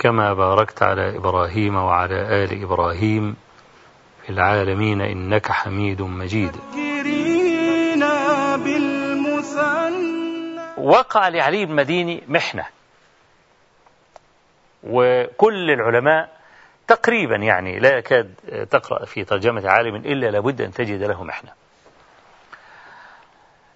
كما 0.00 0.34
باركت 0.34 0.82
على 0.82 1.16
إبراهيم 1.16 1.76
وعلى 1.76 2.44
آل 2.44 2.62
إبراهيم 2.62 3.36
في 4.22 4.30
العالمين 4.30 5.00
إنك 5.00 5.52
حميد 5.52 6.02
مجيد. 6.02 6.56
وقع 10.78 11.28
لعلي 11.28 11.66
بن 11.66 11.74
مديني 11.74 12.22
محنة. 12.28 12.66
وكل 14.82 15.70
العلماء 15.70 16.40
تقريبا 16.88 17.36
يعني 17.36 17.78
لا 17.78 17.98
يكاد 17.98 18.34
تقرأ 18.70 19.04
في 19.04 19.24
ترجمة 19.24 19.68
عالم 19.68 19.96
إلا 19.96 20.30
لابد 20.30 20.60
أن 20.60 20.72
تجد 20.72 21.02
له 21.02 21.24
محنة. 21.24 21.52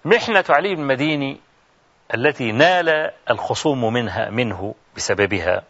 محنة 0.05 0.45
علي 0.49 0.75
بن 0.75 0.81
مديني 0.81 1.39
التي 2.13 2.51
نال 2.51 3.11
الخصوم 3.29 3.93
منها 3.93 4.29
منه 4.29 4.75
بسببها 4.95 5.63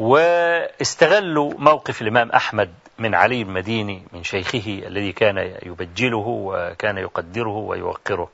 واستغلوا 0.00 1.52
موقف 1.58 2.02
الإمام 2.02 2.30
أحمد 2.30 2.74
من 2.98 3.14
علي 3.14 3.42
المديني 3.42 4.02
من 4.12 4.22
شيخه 4.22 4.82
الذي 4.86 5.12
كان 5.12 5.38
يبجله 5.62 6.24
وكان 6.26 6.98
يقدره 6.98 7.56
ويوقره. 7.56 8.30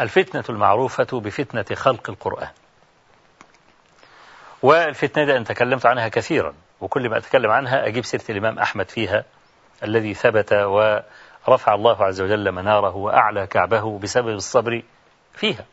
الفتنة 0.00 0.44
المعروفة 0.48 1.20
بفتنة 1.20 1.64
خلق 1.76 2.10
القرآن. 2.10 2.48
والفتنة 4.62 5.24
دي 5.24 5.36
أنا 5.36 5.44
تكلمت 5.44 5.86
عنها 5.86 6.08
كثيرا 6.08 6.54
وكل 6.80 7.08
ما 7.08 7.18
أتكلم 7.18 7.50
عنها 7.50 7.86
أجيب 7.86 8.04
سيرة 8.04 8.24
الإمام 8.30 8.58
أحمد 8.58 8.88
فيها 8.90 9.24
الذي 9.82 10.14
ثبت 10.14 10.52
ورفع 10.52 11.74
الله 11.74 12.04
عز 12.04 12.20
وجل 12.20 12.52
مناره 12.52 12.96
وأعلى 12.96 13.46
كعبه 13.46 13.98
بسبب 13.98 14.28
الصبر 14.28 14.82
فيها. 15.32 15.64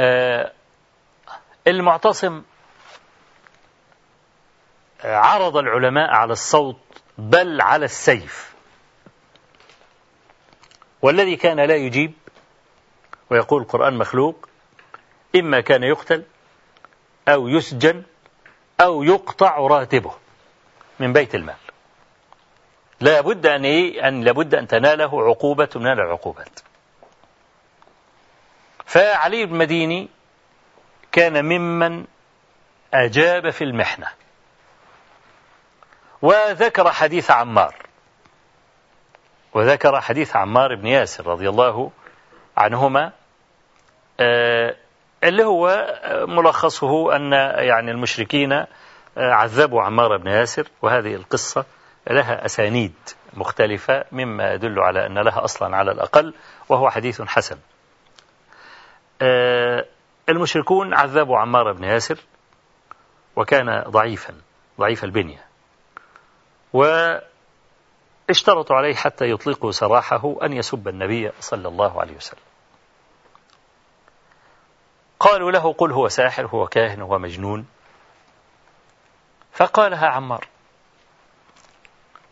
آه 0.00 0.52
المعتصم 1.68 2.42
عرض 5.04 5.56
العلماء 5.56 6.10
على 6.10 6.32
الصوت 6.32 6.80
بل 7.18 7.60
على 7.60 7.84
السيف. 7.84 8.54
والذي 11.02 11.36
كان 11.36 11.60
لا 11.60 11.76
يجيب 11.76 12.12
ويقول 13.30 13.62
القرآن 13.62 13.98
مخلوق 13.98 14.48
إما 15.36 15.60
كان 15.60 15.82
يقتل 15.82 16.24
أو 17.28 17.48
يسجن 17.48 18.02
أو 18.80 19.02
يقطع 19.02 19.58
راتبه 19.58 20.14
من 20.98 21.12
بيت 21.12 21.34
المال. 21.34 21.56
لا 23.00 23.20
بد 23.20 23.46
أن 23.46 23.64
إيه 23.64 24.08
أن 24.08 24.24
لابد 24.24 24.54
أن 24.54 24.66
تناله 24.66 25.28
عقوبة 25.28 25.68
من 25.76 25.92
العقوبات. 25.92 26.60
فعلي 28.86 29.46
بن 29.46 29.58
مديني 29.58 30.08
كان 31.12 31.44
ممن 31.44 32.04
أجاب 32.94 33.50
في 33.50 33.64
المحنة. 33.64 34.06
وذكر 36.22 36.92
حديث 36.92 37.30
عمار. 37.30 37.74
وذكر 39.54 40.00
حديث 40.00 40.36
عمار 40.36 40.74
بن 40.74 40.86
ياسر 40.86 41.26
رضي 41.26 41.48
الله 41.48 41.90
عنهما 42.56 43.12
اللي 45.24 45.44
هو 45.44 45.86
ملخصه 46.28 47.16
أن 47.16 47.32
يعني 47.66 47.90
المشركين 47.90 48.64
عذبوا 49.16 49.82
عمار 49.82 50.16
بن 50.16 50.26
ياسر 50.26 50.68
وهذه 50.82 51.14
القصة 51.14 51.64
لها 52.10 52.44
أسانيد 52.44 52.94
مختلفة 53.34 54.04
مما 54.12 54.52
يدل 54.54 54.80
على 54.80 55.06
أن 55.06 55.18
لها 55.18 55.44
أصلا 55.44 55.76
على 55.76 55.92
الأقل 55.92 56.34
وهو 56.68 56.90
حديث 56.90 57.22
حسن. 57.22 57.58
المشركون 60.28 60.94
عذبوا 60.94 61.38
عمار 61.38 61.72
بن 61.72 61.84
ياسر 61.84 62.18
وكان 63.36 63.84
ضعيفا 63.88 64.34
ضعيف 64.80 65.04
البنية. 65.04 65.44
واشترطوا 66.72 68.76
عليه 68.76 68.94
حتى 68.94 69.30
يطلقوا 69.30 69.70
سراحه 69.70 70.36
أن 70.42 70.52
يسب 70.52 70.88
النبي 70.88 71.30
صلى 71.40 71.68
الله 71.68 72.00
عليه 72.00 72.16
وسلم. 72.16 72.42
قالوا 75.20 75.52
له 75.52 75.72
قل 75.72 75.92
هو 75.92 76.08
ساحر 76.08 76.46
هو 76.46 76.66
كاهن 76.66 77.02
هو 77.02 77.18
مجنون. 77.18 77.66
فقالها 79.52 80.06
عمار. 80.06 80.46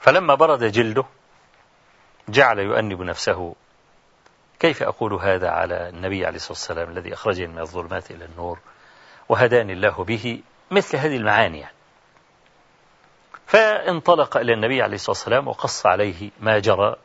فلما 0.00 0.34
برد 0.34 0.64
جلده 0.64 1.04
جعل 2.28 2.58
يؤنب 2.58 3.02
نفسه 3.02 3.54
كيف 4.60 4.82
أقول 4.82 5.14
هذا 5.14 5.48
على 5.48 5.88
النبي 5.88 6.26
عليه 6.26 6.36
الصلاة 6.36 6.52
والسلام 6.52 6.90
الذي 6.90 7.14
أخرجني 7.14 7.46
من 7.46 7.58
الظلمات 7.58 8.10
إلى 8.10 8.24
النور 8.24 8.58
وهداني 9.28 9.72
الله 9.72 10.04
به 10.04 10.42
مثل 10.70 10.96
هذه 10.96 11.16
المعاني 11.16 11.58
يعني. 11.58 11.74
فانطلق 13.46 14.36
إلى 14.36 14.52
النبي 14.52 14.82
عليه 14.82 14.94
الصلاة 14.94 15.10
والسلام 15.10 15.48
وقص 15.48 15.86
عليه 15.86 16.30
ما 16.40 16.58
جرى 16.58 16.96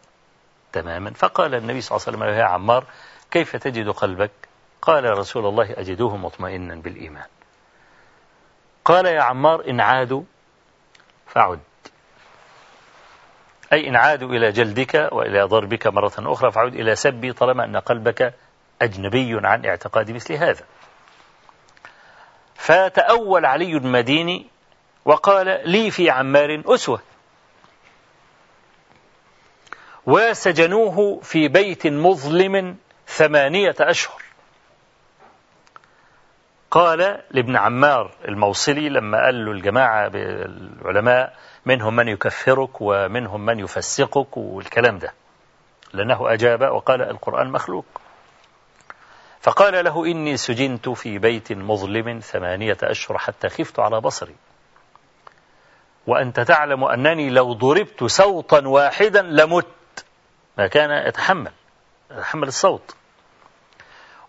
تماما. 0.73 1.11
فقال 1.13 1.56
النبي 1.56 1.81
صلى 1.81 1.97
الله 1.97 2.07
عليه 2.07 2.17
وسلم 2.17 2.40
يا 2.40 2.44
عمار 2.44 2.85
كيف 3.31 3.56
تجد 3.56 3.90
قلبك؟ 3.90 4.31
قال 4.81 5.17
رسول 5.17 5.45
الله 5.45 5.72
أجدوه 5.72 6.17
مطمئنا 6.17 6.75
بالإيمان. 6.75 7.28
قال 8.85 9.06
يا 9.06 9.22
عمار 9.22 9.69
إن 9.69 9.81
عادوا 9.81 10.23
فعد. 11.28 11.59
أي 13.74 13.88
إن 13.88 13.96
عادوا 13.96 14.30
إلى 14.30 14.52
جلدك 14.52 15.09
وإلى 15.12 15.42
ضربك 15.42 15.88
مرة 15.88 16.14
أخرى 16.20 16.52
فعد 16.52 16.74
إلى 16.76 16.96
سبي 16.96 17.34
طالما 17.34 17.66
أن 17.66 17.78
قلبك 17.78 18.34
أجنبي 18.82 19.40
عن 19.44 19.66
اعتقاد 19.66 20.12
مثل 20.12 20.34
هذا. 20.34 20.66
فتأول 22.56 23.46
علي 23.46 23.78
المديني 23.78 24.48
وقال 25.06 25.62
لي 25.66 25.92
في 25.92 26.09
عمار 26.09 26.62
أسوة. 26.66 27.02
وسجنوه 30.06 31.20
في 31.24 31.48
بيت 31.48 31.88
مظلم 31.88 32.78
ثمانية 33.08 33.76
أشهر. 33.80 34.22
قال 36.72 37.22
لابن 37.32 37.56
عمار 37.56 38.12
الموصلي 38.28 38.90
لما 38.90 39.26
قال 39.26 39.46
له 39.46 39.52
الجماعة 39.52 40.12
العلماء 40.14 41.35
منهم 41.66 41.96
من 41.96 42.08
يكفرك 42.08 42.81
ومنهم 42.81 43.46
من 43.46 43.59
يفسقك 43.59 44.37
والكلام 44.37 44.97
ده. 44.97 45.13
لأنه 45.93 46.34
أجاب 46.34 46.61
وقال 46.61 47.02
القرآن 47.02 47.52
مخلوق. 47.52 47.85
فقال 49.41 49.85
له 49.85 50.05
إني 50.05 50.37
سجنت 50.37 50.90
في 50.90 51.17
بيت 51.17 51.52
مظلم 51.52 52.19
ثمانية 52.19 52.78
أشهر 52.84 53.17
حتى 53.17 53.49
خفت 53.49 53.79
على 53.79 54.02
بصري. 54.02 54.35
وأنت 56.08 56.40
تعلم 56.40 56.84
أنني 56.84 57.29
لو 57.29 57.53
ضربت 57.53 58.03
صوتا 58.03 58.67
واحدا 58.67 59.22
لمت. 59.22 59.66
ما 60.57 60.67
كان 60.67 61.07
يتحمل 61.07 61.52
يتحمل 62.11 62.47
الصوت. 62.47 62.96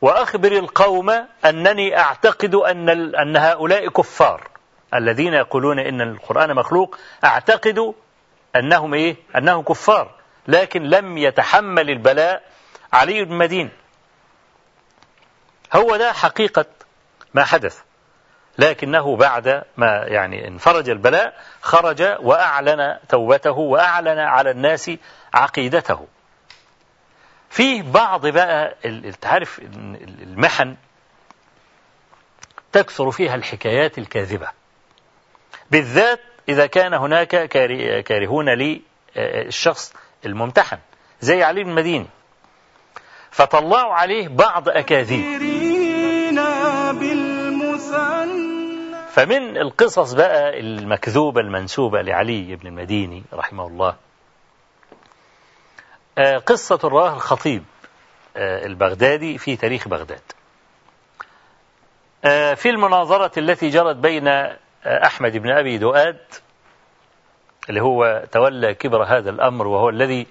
وأخبر 0.00 0.52
القوم 0.52 1.10
أنني 1.44 1.98
أعتقد 1.98 2.54
أن 2.54 2.88
أن 3.14 3.36
هؤلاء 3.36 3.88
كفار. 3.88 4.51
الذين 4.94 5.34
يقولون 5.34 5.78
إن 5.78 6.00
القرآن 6.00 6.54
مخلوق 6.54 6.98
أعتقد 7.24 7.94
أنهم 8.56 8.94
إيه؟ 8.94 9.16
أنهم 9.36 9.62
كفار. 9.62 10.14
لكن 10.48 10.82
لم 10.82 11.18
يتحمل 11.18 11.90
البلاء 11.90 12.42
علي 12.92 13.24
بن 13.24 13.34
مدين. 13.34 13.70
هو 15.76 15.96
ده 15.96 16.12
حقيقة 16.12 16.64
ما 17.34 17.44
حدث. 17.44 17.80
لكنه 18.58 19.16
بعد 19.16 19.62
ما 19.76 20.04
يعني 20.06 20.48
انفرج 20.48 20.88
البلاء 20.90 21.34
خرج 21.62 22.02
وأعلن 22.20 22.98
توبته 23.08 23.50
وأعلن 23.58 24.18
على 24.18 24.50
الناس 24.50 24.90
عقيدته. 25.34 26.06
فيه 27.50 27.82
بعض 27.82 28.26
بقى 28.26 28.74
تعرف 29.20 29.58
المحن 30.22 30.76
تكثر 32.72 33.10
فيها 33.10 33.34
الحكايات 33.34 33.98
الكاذبة. 33.98 34.48
بالذات 35.72 36.20
إذا 36.48 36.66
كان 36.66 36.94
هناك 36.94 37.48
كارهون 38.04 38.48
للشخص 39.16 39.94
الممتحن 40.26 40.78
زي 41.20 41.42
علي 41.42 41.64
بن 41.64 41.70
المديني. 41.70 42.06
فطلعوا 43.30 43.94
عليه 43.94 44.28
بعض 44.28 44.68
أكاذيب. 44.68 45.38
فمن 49.12 49.56
القصص 49.56 50.12
بقى 50.12 50.60
المكذوبة 50.60 51.40
المنسوبة 51.40 52.02
لعلي 52.02 52.56
بن 52.56 52.66
المديني 52.66 53.22
رحمه 53.32 53.66
الله. 53.66 53.96
آه، 56.18 56.38
قصة 56.38 56.80
رواه 56.84 57.14
الخطيب 57.14 57.64
آه، 58.36 58.66
البغدادي 58.66 59.38
في 59.38 59.56
تاريخ 59.56 59.88
بغداد. 59.88 60.22
آه، 62.24 62.54
في 62.54 62.70
المناظرة 62.70 63.38
التي 63.38 63.68
جرت 63.68 63.96
بين 63.96 64.52
أحمد 64.86 65.36
بن 65.36 65.50
أبي 65.50 65.78
دؤاد 65.78 66.18
اللي 67.68 67.80
هو 67.82 68.24
تولى 68.32 68.74
كبر 68.74 69.02
هذا 69.04 69.30
الأمر 69.30 69.66
وهو 69.66 69.88
الذي 69.88 70.26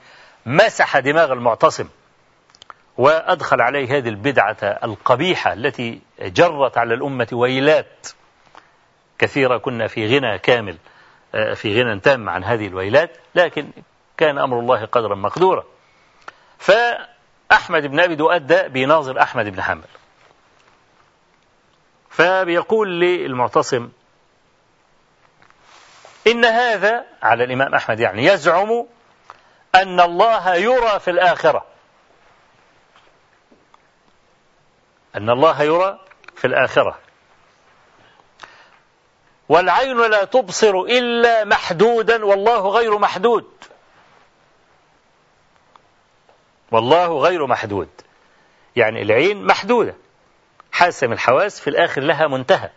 مسح 0.46 1.00
دماغ 1.00 1.32
المعتصم 1.34 1.88
وأدخل 2.98 3.62
عليه 3.62 3.98
هذه 3.98 4.10
البدعة 4.10 4.58
القبيحة 4.64 5.54
التي 5.54 6.02
جرت 6.22 6.78
على 6.78 6.94
الأمة 6.94 7.28
ويلات 7.34 8.08
كثيرة. 9.20 9.58
كنا 9.58 9.88
في 9.88 10.18
غنى 10.18 10.40
كامل 10.40 10.78
في 11.56 11.82
غنى 11.82 12.00
تام 12.00 12.30
عن 12.30 12.44
هذه 12.44 12.68
الويلات 12.68 13.18
لكن 13.36 13.72
كان 14.18 14.38
أمر 14.38 14.60
الله 14.60 14.86
قدرا 14.86 15.16
مقدورا. 15.16 15.64
فأحمد 16.58 17.88
بن 17.88 18.00
أبي 18.00 18.16
دؤاد 18.16 18.48
ده 18.48 18.68
بيناظر 18.68 19.22
أحمد 19.22 19.46
بن 19.50 19.62
حنبل 19.62 19.88
فبيقول 22.10 23.00
للمعتصم 23.02 23.90
إن 26.28 26.46
هذا 26.46 27.06
على 27.22 27.44
الإمام 27.44 27.76
أحمد 27.76 28.00
يعني 28.00 28.26
يزعم 28.26 28.86
أن 29.76 30.00
الله 30.00 30.56
يرى 30.56 31.00
في 31.00 31.12
الآخرة. 31.12 31.66
أن 35.16 35.30
الله 35.30 35.64
يرى 35.64 36.00
في 36.36 36.48
الآخرة. 36.48 37.00
والعين 39.50 39.98
لا 39.98 40.24
تبصر 40.24 40.74
إلا 40.80 41.44
محدودا 41.44 42.26
والله 42.26 42.70
غير 42.70 42.98
محدود. 42.98 43.52
والله 46.72 47.20
غير 47.20 47.48
محدود. 47.48 47.90
يعني 48.76 49.02
العين 49.02 49.46
محدودة. 49.46 49.96
حاسة 50.72 51.08
من 51.08 51.14
الحواس 51.14 51.60
في 51.60 51.70
الآخر 51.70 52.02
لها 52.02 52.28
منتهى. 52.28 52.70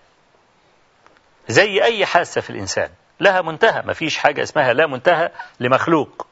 زي 1.49 1.83
أي 1.83 2.07
حاسة 2.07 2.41
في 2.41 2.51
الإنسان. 2.51 2.91
لها 3.21 3.43
منتهى. 3.43 3.83
ما 3.83 3.93
فيش 3.93 4.19
حاجة 4.19 4.43
اسمها 4.43 4.73
لا 4.73 4.87
منتهى 4.87 5.31
لمخلوق. 5.61 6.27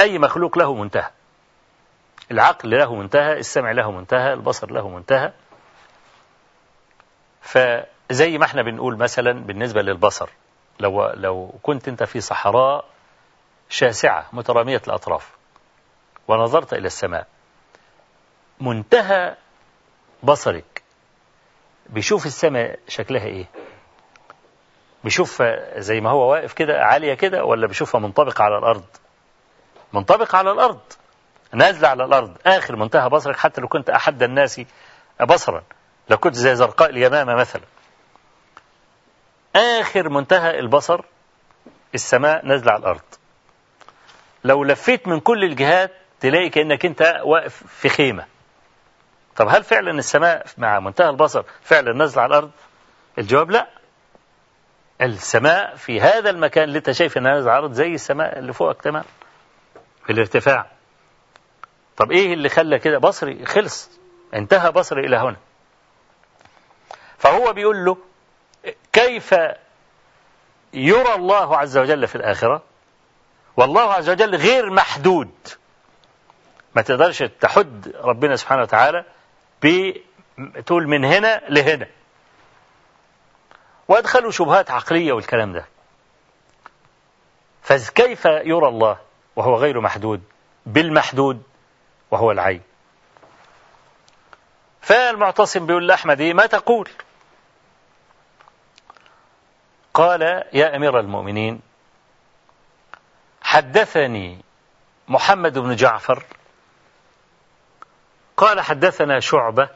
أي 0.00 0.18
مخلوق 0.18 0.58
له 0.58 0.74
منتهى. 0.74 1.10
العقل 2.30 2.70
له 2.70 2.94
منتهى 2.94 3.32
السمع 3.32 3.70
له 3.72 3.90
منتهى 3.90 4.32
البصر 4.32 4.70
له 4.70 4.88
منتهى. 4.88 5.32
فزي 7.40 8.38
ما 8.38 8.44
إحنا 8.44 8.62
بنقول 8.62 8.96
مثلا 8.96 9.32
بالنسبة 9.32 9.82
للبصر 9.82 10.28
لو, 10.80 11.10
لو 11.10 11.54
كنت 11.62 11.88
انت 11.88 12.02
في 12.02 12.20
صحراء 12.20 12.84
شاسعة 13.68 14.26
مترامية 14.32 14.82
الأطراف 14.86 15.30
ونظرت 16.28 16.72
إلى 16.72 16.86
السماء 16.86 17.26
منتهى 18.60 19.36
بصرك. 20.22 20.82
بيشوف 21.86 22.26
السماء 22.26 22.78
شكلها 22.88 23.24
إيه؟ 23.24 23.46
بيشوف 25.06 25.42
زي 25.76 26.00
ما 26.00 26.10
هو 26.10 26.32
واقف 26.32 26.52
كده 26.52 26.84
عالية 26.84 27.14
كده 27.14 27.44
ولا 27.44 27.66
بيشوفها 27.66 28.00
منطبقة 28.00 28.44
على 28.44 28.58
الأرض؟ 28.58 28.84
منطبقة 29.92 30.38
على 30.38 30.50
الأرض. 30.50 30.80
نازلة 31.52 31.88
على 31.88 32.04
الأرض. 32.04 32.36
آخر 32.46 32.76
منتهى 32.76 33.08
بصرك 33.08 33.36
حتى 33.36 33.60
لو 33.60 33.68
كنت 33.68 33.90
أحد 33.90 34.22
الناس 34.22 34.60
بصرا. 35.28 35.62
لو 36.10 36.16
كنت 36.16 36.34
زي 36.34 36.54
زرقاء 36.54 36.90
اليمامة 36.90 37.34
مثلا. 37.34 37.62
آخر 39.56 40.08
منتهى 40.08 40.58
البصر 40.58 41.00
السماء 41.94 42.46
نازلة 42.46 42.72
على 42.72 42.80
الأرض. 42.80 43.02
لو 44.44 44.64
لفيت 44.64 45.08
من 45.08 45.20
كل 45.20 45.44
الجهات 45.44 45.92
تلاقي 46.20 46.48
كأنك 46.48 46.86
أنت 46.86 47.20
واقف 47.24 47.62
في 47.66 47.88
خيمة. 47.88 48.26
طب 49.36 49.48
هل 49.48 49.64
فعلا 49.64 49.90
السماء 49.90 50.46
مع 50.58 50.80
منتهى 50.80 51.08
البصر 51.08 51.42
فعلا 51.62 51.92
نازلة 51.92 52.22
على 52.22 52.30
الأرض؟ 52.30 52.50
الجواب 53.18 53.50
لا. 53.50 53.66
السماء 55.02 55.76
في 55.76 56.00
هذا 56.00 56.30
المكان 56.30 56.64
اللي 56.64 56.78
انت 56.78 56.90
شايف 56.90 57.18
نازله 57.18 57.50
على 57.50 57.58
الأرض 57.58 57.72
زي 57.72 57.94
السماء 57.94 58.38
اللي 58.38 58.52
فوقك 58.52 58.82
تمام 58.82 59.04
في 60.06 60.12
الارتفاع. 60.12 60.66
طب 61.96 62.12
إيه 62.12 62.34
اللي 62.34 62.48
خلى 62.48 62.78
كده؟ 62.78 62.98
بصري 62.98 63.44
خلص. 63.44 63.90
انتهى 64.34 64.70
بصري 64.70 65.06
إلى 65.06 65.16
هنا. 65.16 65.36
فهو 67.18 67.52
بيقول 67.52 67.84
له 67.84 67.96
كيف 68.92 69.32
يرى 70.74 71.14
الله 71.14 71.56
عز 71.56 71.78
وجل 71.78 72.06
في 72.06 72.14
الآخرة؟ 72.14 72.62
والله 73.56 73.92
عز 73.92 74.10
وجل 74.10 74.34
غير 74.34 74.70
محدود. 74.70 75.30
ما 76.74 76.82
تقدرش 76.82 77.22
تحد 77.22 77.92
ربنا 77.96 78.36
سبحانه 78.36 78.62
وتعالى 78.62 79.04
بتقول 79.62 80.88
من 80.88 81.04
هنا 81.04 81.42
لهنا. 81.48 81.86
وادخلوا 83.88 84.30
شبهات 84.30 84.70
عقلية 84.70 85.12
والكلام 85.12 85.52
ده. 85.52 85.66
فكيف 87.62 88.24
يرى 88.24 88.68
الله 88.68 88.98
وهو 89.36 89.56
غير 89.56 89.80
محدود؟ 89.80 90.22
بالمحدود 90.66 91.42
وهو 92.10 92.30
العين. 92.30 92.62
فالمعتصم 94.80 95.66
بيقول 95.66 95.88
لأحمد 95.88 96.20
إيه؟ 96.20 96.34
ما 96.34 96.46
تقول. 96.46 96.88
قال 99.94 100.22
يا 100.52 100.76
أمير 100.76 101.00
المؤمنين 101.00 101.60
حدثني 103.42 104.44
محمد 105.08 105.58
بن 105.58 105.76
جعفر. 105.76 106.22
قال 108.36 108.60
حدثنا 108.60 109.20
شعبة 109.20 109.68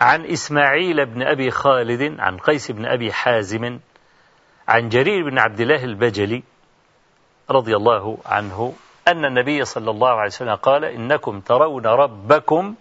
عن 0.00 0.24
إسماعيل 0.26 1.06
بن 1.06 1.22
أبي 1.22 1.50
خالد 1.50 2.20
عن 2.20 2.38
قيس 2.38 2.70
بن 2.70 2.86
أبي 2.86 3.12
حازم 3.12 3.78
عن 4.68 4.88
جرير 4.88 5.30
بن 5.30 5.38
عبد 5.38 5.60
الله 5.60 5.84
البجلي 5.84 6.42
رضي 7.50 7.76
الله 7.76 8.18
عنه 8.26 8.72
أن 9.08 9.24
النبي 9.24 9.64
صلى 9.64 9.90
الله 9.90 10.08
عليه 10.10 10.26
وسلم 10.26 10.54
قال 10.54 10.84
إنكم 10.84 11.40
ترون 11.40 11.86
ربكم 11.86 12.74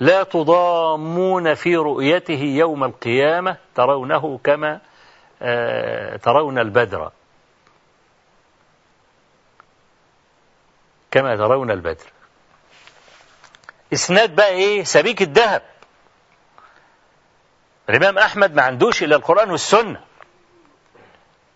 لا 0.00 0.22
تضامون 0.22 1.54
في 1.54 1.76
رؤيته 1.76 2.42
يوم 2.42 2.84
القيامة 2.84 3.56
ترونه 3.74 4.40
كما 4.44 4.80
آه، 5.42 6.16
ترون 6.16 6.58
البدر. 6.58 7.10
كما 11.10 11.36
ترون 11.36 11.70
البدر. 11.70 12.06
إسناد 13.92 14.36
بقى 14.36 14.48
إيه؟ 14.48 14.84
سبيك 14.84 15.22
الذهب. 15.22 15.62
الإمام 17.90 18.18
أحمد 18.18 18.54
ما 18.54 18.62
عندوش 18.62 19.02
إلا 19.02 19.16
القرآن 19.16 19.50
والسنة. 19.50 20.00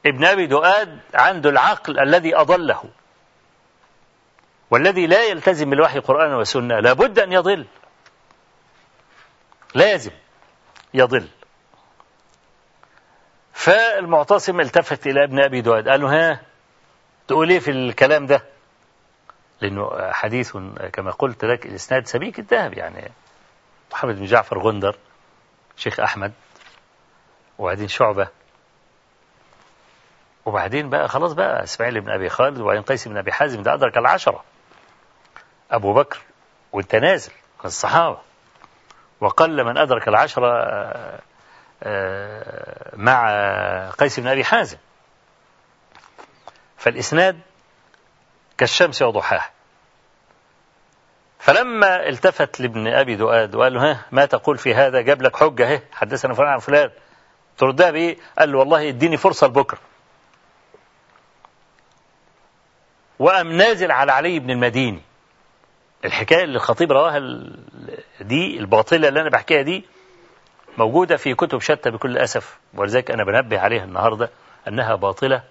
ابن 0.07 0.25
أبي 0.25 0.47
دؤاد 0.47 0.99
عنده 1.15 1.51
العقل 1.51 1.99
الذي 2.01 2.37
أضله 2.37 2.85
والذي 4.71 5.07
لا 5.07 5.25
يلتزم 5.25 5.71
بالوحي 5.71 5.99
قرآنا 5.99 6.37
وسنة 6.37 6.81
لابد 6.81 7.19
أن 7.19 7.33
يضل. 7.33 7.67
لازم 9.75 10.11
يضل. 10.95 11.29
فالمعتصم 13.53 14.61
التفت 14.61 15.07
إلى 15.07 15.25
ابن 15.25 15.41
أبي 15.41 15.61
دواد 15.61 15.89
قال 15.89 16.01
له 16.01 16.09
ها 16.31 16.41
تقول 17.29 17.51
إيه 17.51 17.59
في 17.59 17.71
الكلام 17.71 18.27
ده؟ 18.27 18.45
لأنه 19.61 20.13
حديث 20.13 20.57
كما 20.93 21.11
قلت 21.11 21.45
لك 21.45 21.67
الإسناد 21.67 22.07
سبيك 22.07 22.39
الذهب 22.39 22.75
يعني 22.75 23.13
محمد 23.93 24.17
بن 24.17 24.25
جعفر 24.25 24.59
غندر. 24.59 24.97
شيخ 25.81 26.01
أحمد 26.01 26.33
وبعدين 27.59 27.89
شعبة 27.89 28.29
وبعدين 30.47 30.91
بقى 30.91 31.09
خلاص 31.09 31.33
بقى 31.33 31.63
إسماعيل 31.65 32.01
بن 32.01 32.11
أبي 32.11 32.29
خالد 32.29 32.59
وبعدين 32.61 32.83
قيس 32.83 33.09
بن 33.09 33.17
أبي 33.17 33.33
حازم 33.33 33.63
ده 33.63 33.75
أدرك 33.75 33.97
العشرة. 33.99 34.45
أبو 35.71 35.95
بكر 35.95 36.21
وأنت 36.73 36.95
نازل 36.95 37.33
الصحابة. 37.65 38.19
وقل 39.21 39.65
من 39.65 39.79
أدرك 39.79 40.09
العشرة 40.09 40.49
مع 42.97 43.31
قيس 43.91 44.21
بن 44.21 44.27
أبي 44.27 44.45
حازم. 44.45 44.79
فالإسناد 46.79 47.41
كالشمس 48.59 49.03
وضحاها. 49.03 49.51
فلما 51.51 52.09
التفت 52.09 52.61
لابن 52.61 52.87
أبي 52.87 53.17
دؤاد 53.17 53.55
وقال 53.55 53.75
له 53.75 53.91
ها 53.91 54.07
ما 54.13 54.25
تقول 54.25 54.59
في 54.59 54.75
هذا؟ 54.75 55.01
جاب 55.01 55.23
لك 55.23 55.37
حجة 55.37 55.67
اهي 55.67 55.83
حدثنا 55.93 56.35
فلان 56.35 56.49
عن 56.49 56.59
فلان. 56.59 56.91
تردها 57.59 57.91
بإيه؟ 57.91 58.17
قال 58.39 58.53
له 58.53 58.59
والله 58.59 58.89
اديني 58.89 59.17
فرصة 59.17 59.47
لبكرة. 59.47 59.79
وقام 63.19 63.53
نازل 63.53 63.91
على 63.91 64.13
علي 64.13 64.39
بن 64.39 64.51
المديني. 64.51 65.03
الحكاية 66.05 66.45
اللي 66.45 66.57
الخطيب 66.57 66.93
رواها 66.93 67.19
دي 68.21 68.59
الباطلة 68.59 69.09
اللي 69.09 69.21
أنا 69.21 69.31
بحكيها 69.31 69.63
دي 69.63 69.85
موجودة 70.79 71.17
في 71.17 71.35
كتب 71.35 71.61
شتى 71.61 71.91
بكل 71.91 72.19
أسف 72.19 72.59
ولذلك 72.75 73.11
أنا 73.11 73.25
بنبه 73.25 73.61
عليها 73.61 73.85
النهاردة 73.85 74.31
أنها 74.69 74.95
باطلة 74.95 75.43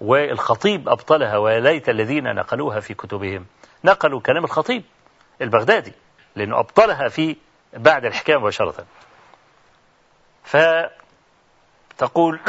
والخطيب 0.00 0.88
أبطلها 0.88 1.36
وليت 1.36 1.88
الذين 1.88 2.34
نقلوها 2.34 2.80
في 2.80 2.94
كتبهم. 2.94 3.46
نقلوا 3.84 4.20
كلام 4.20 4.44
الخطيب. 4.44 4.82
البغدادي 5.42 5.92
لأنه 6.36 6.58
أبطلها 6.58 7.08
في 7.08 7.36
بعد 7.72 8.04
الحكاية 8.04 8.36
مباشرة. 8.36 8.86
فتقول 10.44 12.40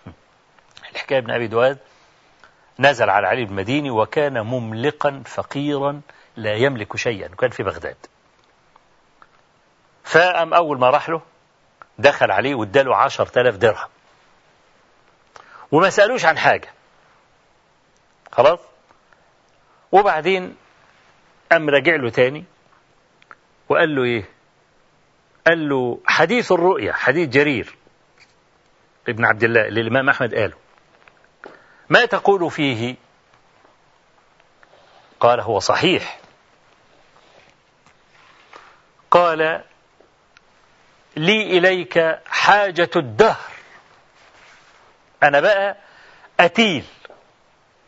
الحكاية 0.92 1.18
ابن 1.18 1.30
أبي 1.30 1.46
دواد 1.46 1.78
نزل 2.78 3.10
على 3.10 3.26
علي 3.26 3.44
بن 3.44 3.90
وكان 3.90 4.40
مملقا 4.40 5.22
فقيرا 5.26 6.00
لا 6.36 6.54
يملك 6.54 6.96
شيئا 6.96 7.28
كان 7.28 7.50
في 7.50 7.62
بغداد. 7.62 7.96
فأم 10.04 10.54
أول 10.54 10.78
ما 10.78 10.90
راح 10.90 11.08
له 11.08 11.22
دخل 11.98 12.30
عليه 12.30 12.54
واداله 12.54 12.96
عشر 12.96 13.26
تلاف 13.26 13.56
درهم. 13.56 13.88
وما 15.72 15.90
سألوش 15.90 16.24
عن 16.24 16.38
حاجة. 16.38 16.68
خلاص؟ 18.32 18.60
وبعدين 19.92 20.56
قام 21.52 21.70
راجع 21.70 21.96
له 21.96 22.10
تاني؟ 22.10 22.44
وقال 23.68 23.94
له 23.96 24.02
إيه؟ 24.02 24.24
قال 25.46 25.68
له 25.68 26.00
حديث 26.06 26.52
الرؤيا 26.52 26.92
حديث 26.92 27.28
جرير. 27.28 27.76
ابن 29.08 29.24
عبد 29.24 29.44
الله 29.44 29.68
اللي 29.68 29.80
الإمام 29.80 30.08
أحمد 30.08 30.34
قاله. 30.34 30.56
ما 31.88 32.04
تقول 32.04 32.50
فيه؟ 32.50 32.96
قال 35.20 35.40
هو 35.40 35.58
صحيح. 35.58 36.18
قال 39.10 39.64
لي 41.16 41.58
إليك 41.58 42.18
حاجة 42.26 42.90
الدهر. 42.96 43.50
أنا 45.22 45.40
بقى 45.40 45.76
أتيل. 46.40 46.84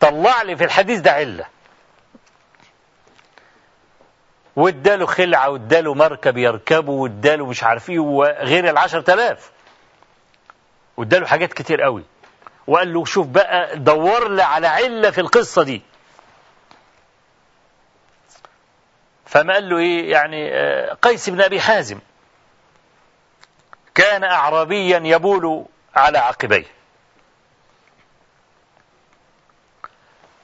طلع 0.01 0.43
لي 0.43 0.57
في 0.57 0.65
الحديث 0.65 1.01
ده 1.01 1.13
علة. 1.13 1.47
واداله 4.57 5.07
خلعة 5.07 5.51
واداله 5.51 5.95
مركب 5.95 6.39
يركبه 6.39 6.93
واداله 6.93 7.47
مش 7.47 7.65
عارف 7.65 7.91
إيه 7.91 7.99
وغير 7.99 8.71
العشر 8.71 9.01
تلاف 9.01 9.51
واداله 10.97 11.27
حاجات 11.27 11.53
كتير 11.53 11.83
قوي. 11.83 12.05
وقال 12.67 12.93
له 12.95 13.05
شوف 13.05 13.27
بقى 13.27 13.79
دور 13.79 14.29
لي 14.29 14.43
على 14.43 14.67
علة 14.67 15.11
في 15.11 15.21
القصة 15.21 15.63
دي. 15.63 15.83
فما 19.27 19.53
قال 19.55 19.69
له 19.69 19.79
إيه 19.79 20.11
يعني 20.13 20.51
قيس 21.03 21.31
بن 21.31 21.41
أبي 21.41 21.61
حازم. 21.61 21.99
كان 23.95 24.25
اعرابيا 24.25 24.99
يبول 25.05 25.65
على 25.97 26.19
عقبيه. 26.19 26.67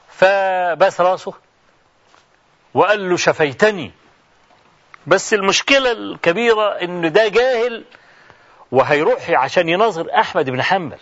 فبس 0.08 1.00
راسه. 1.00 1.34
وقال 2.74 3.08
له 3.10 3.16
شفيتني. 3.16 3.92
بس 5.06 5.34
المشكلة 5.34 5.92
الكبيرة 5.92 6.68
إن 6.82 7.12
ده 7.12 7.28
جاهل 7.28 7.84
وهيروح 8.72 9.30
عشان 9.30 9.68
يناظر 9.68 10.06
أحمد 10.20 10.50
بن 10.50 10.62
حنبل. 10.62 10.98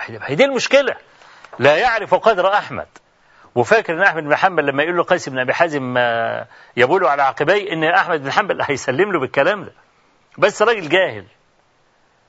هي 0.00 0.34
دي 0.34 0.44
المشكلة. 0.44 0.96
لا 1.58 1.76
يعرف 1.76 2.14
قدر 2.14 2.54
أحمد. 2.54 2.86
وفاكر 3.54 3.92
إن 3.92 4.02
أحمد 4.02 4.22
بن 4.24 4.36
حنبل 4.36 4.66
لما 4.66 4.82
يقول 4.82 4.96
له 4.96 5.02
قيس 5.02 5.28
بن 5.28 5.38
أبي 5.38 5.54
حازم 5.54 5.98
يبول 6.76 7.04
على 7.06 7.22
عقبيه 7.22 7.72
إن 7.72 7.84
أحمد 7.84 8.22
بن 8.22 8.32
حنبل 8.32 8.62
هيسلم 8.62 9.12
له 9.12 9.20
بالكلام 9.20 9.64
ده. 9.64 9.72
بس 10.38 10.62
راجل 10.62 10.88
جاهل. 10.88 11.24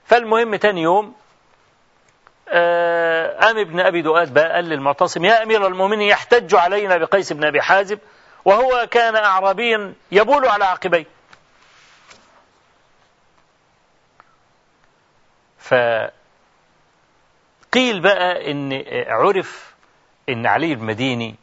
فالمهم 0.06 0.56
تاني 0.56 0.82
يوم 0.82 1.14
قام 3.42 3.58
ابن 3.58 3.80
أبي 3.80 4.02
دؤاد 4.02 4.34
بقى 4.34 4.54
قال 4.54 4.66
للمعتصم 4.66 5.26
يا 5.26 5.44
أمير 5.44 5.68
المؤمنين 5.68 6.08
يحتج 6.08 6.56
علينا 6.56 6.98
بقيس 6.98 7.34
بن 7.34 7.44
أبي 7.44 7.62
حازم 7.62 7.98
وهو 8.48 8.88
كان 8.92 9.16
اعرابيا 9.16 9.94
يبول 10.12 10.48
على 10.48 10.66
عقبيه. 10.66 11.06
فقيل 15.60 16.12
بقى 18.02 18.52
إن 18.52 18.84
عرف 19.08 19.76
إن 20.30 20.46
علي 20.46 20.74
المديني 20.74 21.36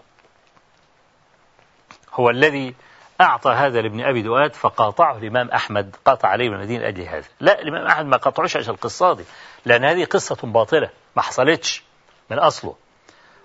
هو 2.12 2.30
الذي 2.30 2.75
أعطى 3.20 3.50
هذا 3.50 3.80
لابن 3.80 4.00
أبي 4.00 4.23
دؤاد 4.23 4.54
فقاطعه 4.54 5.18
الإمام 5.18 5.50
أحمد 5.50 5.96
قاطع 6.04 6.28
عليه 6.28 6.49
بن 6.49 6.54
المدينة 6.54 6.82
لأجل 6.84 7.02
هذا. 7.02 7.28
لا 7.40 7.61
الإمام 7.62 7.87
أحمد 7.87 8.06
ما 8.06 8.16
قاطعوش 8.16 8.56
عشان 8.56 8.75
القصة 8.75 9.14
دي 9.14 9.25
لأن 9.64 9.84
هذه 9.84 10.04
قصة 10.04 10.37
باطلة 10.42 10.90
ما 11.16 11.23
حصلتش 11.23 11.82
من 12.30 12.38
أصله. 12.38 12.75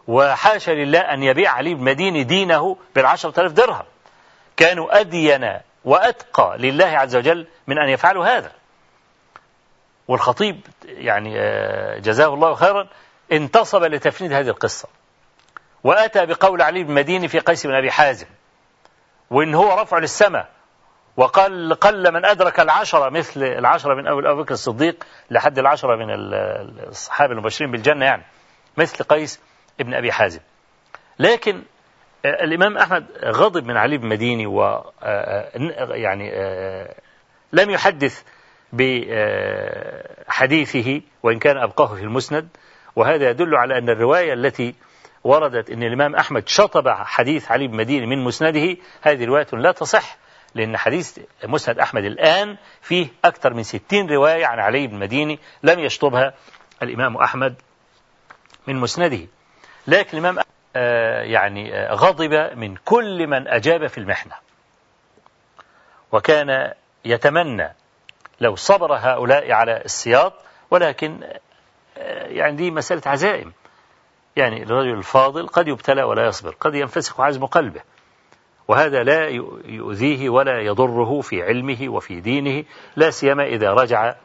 وحاشا 0.10 0.72
لله 0.72 1.00
أن 1.00 1.24
يبيع 1.24 1.52
علي 1.52 1.74
بن 1.74 2.26
دينه 2.26 2.78
بالعشرة 2.96 3.40
آلاف 3.40 3.52
درهم. 3.52 3.86
كانوا 4.58 5.00
أدين 5.00 5.60
وأتقى 5.86 6.56
لله 6.58 6.86
عز 6.86 7.16
وجل 7.16 7.48
من 7.68 7.78
أن 7.78 7.90
يفعلوا 7.90 8.26
هذا. 8.26 8.52
والخطيب 10.08 10.62
يعني 10.86 11.30
جزاه 12.00 12.34
الله 12.34 12.54
خيرا 12.54 12.88
انتصب 13.32 13.84
لتفنيد 13.84 14.34
هذه 14.34 14.48
القصة. 14.48 14.90
وأتى 15.84 16.26
بقول 16.26 16.62
علي 16.62 16.84
بن 16.84 16.90
المديني 16.90 17.28
في 17.28 17.40
قيس 17.40 17.68
بن 17.68 17.76
أبي 17.76 17.92
حازم 17.92 18.28
وإن 19.30 19.56
هو 19.56 19.82
رفع 19.82 19.98
للسماء 19.98 20.50
وقال 21.18 21.74
قل 21.74 22.14
من 22.14 22.26
أدرك 22.26 22.60
العشرة 22.60 23.10
مثل 23.10 23.44
العشرة 23.44 23.96
من 23.96 24.08
أول 24.08 24.28
أبو 24.28 24.44
بكر 24.44 24.54
الصديق 24.54 25.04
لحد 25.32 25.60
العشرة 25.60 25.96
من 25.96 26.06
الصحابة 26.90 27.34
المبشرين 27.34 27.72
بالجنة 27.72 28.06
يعني 28.06 28.24
مثل 28.78 29.04
قيس 29.04 29.40
ابن 29.80 29.94
أبي 29.94 30.12
حازم. 30.12 30.40
لكن 31.20 31.64
الإمام 32.26 32.78
أحمد 32.78 33.06
غضب 33.24 33.66
من 33.66 33.78
علي 33.78 33.98
بن 33.98 34.08
مديني 34.08 34.46
و 34.46 34.84
يعني 35.92 36.32
لم 37.54 37.70
يحدث 37.70 38.24
بحديثه 40.28 41.02
وإن 41.24 41.40
كان 41.40 41.58
أبقاه 41.58 41.96
في 41.96 42.02
المسند. 42.02 42.48
وهذا 42.96 43.30
يدل 43.30 43.56
على 43.56 43.78
أن 43.78 43.90
الرواية 43.90 44.34
التي 44.34 44.76
وردت 45.24 45.70
أن 45.70 45.84
الإمام 45.84 46.16
أحمد 46.16 46.48
شطب 46.48 46.90
حديث 46.90 47.52
علي 47.52 47.68
بن 47.68 47.78
مديني 47.78 48.06
من 48.06 48.24
مسنده 48.24 48.78
هذه 49.02 49.26
رواية 49.26 49.48
لا 49.54 49.72
تصح 49.72 50.18
لأن 50.56 50.78
حديث 50.78 51.20
مسند 51.44 51.80
أحمد 51.80 52.04
الآن 52.04 52.58
فيه 52.82 53.08
أكثر 53.26 53.54
من 53.54 53.64
ستين 53.64 54.10
رواية 54.10 54.46
عن 54.46 54.60
علي 54.60 54.88
بن 54.88 55.00
مديني 55.00 55.40
لم 55.64 55.80
يشطبها 55.80 56.34
الإمام 56.84 57.18
أحمد 57.18 57.56
من 58.68 58.76
مسنده. 58.76 59.20
لكن 59.88 60.18
الإمام 60.18 60.44
آه 60.76 61.22
يعني 61.22 61.76
آه 61.76 61.94
غضب 61.94 62.58
من 62.58 62.76
كل 62.86 63.28
من 63.28 63.48
أجاب 63.48 63.88
في 63.88 63.98
المحنة. 63.98 64.34
وكان 66.12 66.74
يتمنى 67.06 67.76
لو 68.42 68.56
صبر 68.56 68.94
هؤلاء 68.96 69.52
على 69.52 69.82
السياط 69.86 70.34
ولكن 70.72 71.24
آه 71.98 72.28
يعني 72.28 72.56
دي 72.56 72.72
مسألة 72.72 73.02
عزائم. 73.06 73.54
يعني 74.36 74.64
الرجل 74.64 74.94
الفاضل 74.98 75.48
قد 75.48 75.68
يبتلى 75.68 76.04
ولا 76.04 76.26
يصبر 76.28 76.56
قد 76.60 76.76
ينفسخ 76.76 77.22
عزم 77.22 77.46
قلبه. 77.46 77.82
وهذا 78.68 79.04
لا 79.04 79.28
يؤذيه 79.66 80.30
ولا 80.30 80.60
يضره 80.62 81.22
في 81.22 81.44
علمه 81.44 81.90
وفي 81.90 82.20
دينه 82.20 82.64
لا 82.96 83.10
سيما 83.10 83.44
إذا 83.44 83.74
رجع 83.74 84.16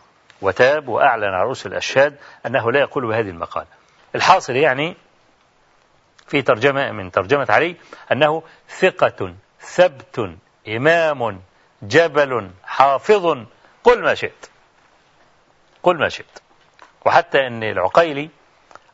وتاب 0.43 0.89
وأعلن 0.89 1.25
على 1.25 1.43
رؤوس 1.45 1.67
الأشهاد 1.67 2.17
أنه 2.47 2.73
لا 2.73 2.81
يقول 2.81 3.07
بهذه 3.07 3.31
المقالة. 3.31 3.67
الحاصل 4.15 4.57
يعني 4.57 4.97
في 6.27 6.43
ترجمة 6.43 6.93
من 6.93 7.11
ترجمة 7.11 7.47
علي 7.49 7.77
أنه 8.13 8.43
ثقة 8.69 9.35
ثبت 9.61 10.37
إمام 10.69 11.41
جبل 11.83 12.51
حافظ 12.65 13.47
قل 13.85 14.03
ما 14.03 14.15
شئت. 14.15 14.51
قل 15.83 15.99
ما 15.99 16.09
شئت. 16.09 16.39
وحتى 17.07 17.47
أن 17.47 17.63
العقيلي 17.63 18.31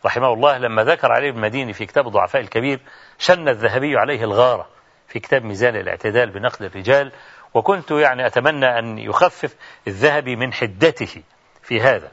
رحمه 0.05 0.33
الله 0.33 0.59
لما 0.59 0.85
ذكر 0.85 1.13
عليه 1.13 1.31
المديني 1.31 1.73
في 1.73 1.87
كتاب 1.87 2.07
الضعفاء 2.07 2.43
الكبير 2.43 2.81
شن 3.19 3.49
الذهبي 3.49 3.99
عليه 3.99 4.25
الغارة 4.25 4.69
في 5.09 5.21
كتاب 5.21 5.45
ميزان 5.45 5.77
الاعتدال 5.77 6.31
بنقد 6.31 6.63
الرجال 6.63 7.13
وكنت 7.55 7.91
يعني 7.91 8.27
أتمنى 8.27 8.79
أن 8.79 8.99
يخفف 8.99 9.57
الذهبي 9.87 10.37
من 10.37 10.53
حدته 10.53 11.23
في 11.63 11.81
هذا. 11.81 12.11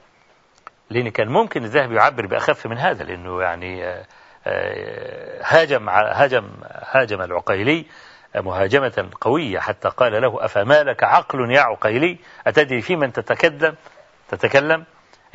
لأن 0.90 1.10
كان 1.10 1.28
ممكن 1.28 1.64
الذهبي 1.64 1.96
يعبر 1.96 2.26
بأخف 2.26 2.68
من 2.68 2.78
هذا 2.78 3.04
لأنه 3.04 3.42
يعني 3.42 3.86
آه، 3.86 4.06
هاجم 5.44 5.90
هاجم 5.90 6.50
هاجم 6.92 7.22
العقيلي 7.22 7.86
مهاجمة 8.36 9.10
قوية 9.22 9.60
حتى 9.60 9.90
قال 9.90 10.22
له 10.22 10.46
أفما 10.46 10.84
لك 10.84 11.04
عقل 11.04 11.52
يا 11.52 11.62
عقيلي؟ 11.62 12.18
أتدري 12.48 12.82
في 12.82 12.96
من 12.96 13.14
تتكلم؟ 13.14 13.76
تتكلم؟ 14.30 14.86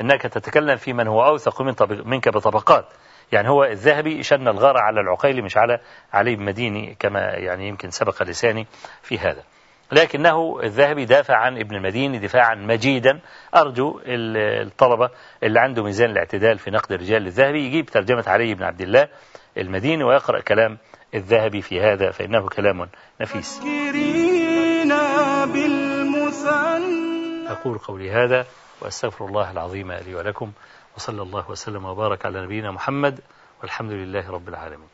إنك 0.01 0.21
تتكلم 0.21 0.75
في 0.75 0.93
من 0.93 1.07
هو 1.07 1.25
أوثق 1.25 1.61
من 1.61 1.75
منك 2.05 2.29
بطبقات. 2.29 2.85
يعني 3.31 3.49
هو 3.49 3.63
الذهبي 3.63 4.23
شن 4.23 4.47
الغارة 4.47 4.79
على 4.79 5.01
العقيلي 5.01 5.41
مش 5.41 5.57
على 5.57 5.79
علي 6.13 6.35
بن 6.35 6.43
مديني 6.43 6.95
كما 6.99 7.19
يعني 7.19 7.67
يمكن 7.67 7.89
سبق 7.89 8.23
لساني 8.23 8.67
في 9.01 9.19
هذا. 9.19 9.43
لكنه 9.93 10.59
الذهبي 10.63 11.05
دافع 11.05 11.35
عن 11.35 11.57
ابن 11.57 11.75
المديني 11.75 12.19
دفاعا 12.19 12.55
مجيدا. 12.55 13.19
أرجو 13.55 13.99
الطلبة 14.05 15.09
اللي 15.43 15.59
عنده 15.59 15.83
ميزان 15.83 16.09
الاعتدال 16.09 16.57
في 16.57 16.71
نقد 16.71 16.91
الرجال 16.91 17.21
للذهبي 17.21 17.65
يجيب 17.65 17.85
ترجمة 17.85 18.23
علي 18.27 18.53
بن 18.53 18.63
عبد 18.63 18.81
الله 18.81 19.07
المديني 19.57 20.03
ويقرأ 20.03 20.41
كلام 20.41 20.77
الذهبي 21.15 21.61
في 21.61 21.81
هذا 21.81 22.11
فإنه 22.11 22.49
كلام 22.49 22.89
نفيس. 23.21 23.61
أقول 27.47 27.77
قولي 27.77 28.11
هذا 28.11 28.45
وأستغفر 28.81 29.25
الله 29.25 29.51
العظيم 29.51 29.91
لي 29.91 30.15
ولكم 30.15 30.51
وصلى 30.97 31.21
الله 31.21 31.51
وسلم 31.51 31.85
وبارك 31.85 32.25
على 32.25 32.41
نبينا 32.43 32.71
محمد 32.71 33.19
والحمد 33.61 33.91
لله 33.91 34.31
رب 34.31 34.49
العالمين. 34.49 34.87